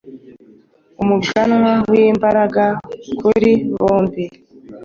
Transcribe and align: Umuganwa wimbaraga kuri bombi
Umuganwa 1.01 1.71
wimbaraga 1.91 2.65
kuri 3.19 3.51
bombi 3.79 4.25